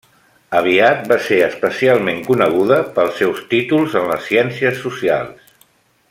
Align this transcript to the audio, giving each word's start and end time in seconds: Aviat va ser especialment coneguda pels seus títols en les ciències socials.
Aviat 0.59 1.03
va 1.11 1.17
ser 1.25 1.37
especialment 1.47 2.23
coneguda 2.29 2.79
pels 2.97 3.21
seus 3.21 3.43
títols 3.55 3.99
en 4.03 4.11
les 4.13 4.27
ciències 4.33 4.85
socials. 4.87 5.55